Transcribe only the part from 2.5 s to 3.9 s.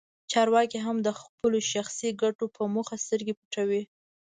په موخه سترګې پټوي.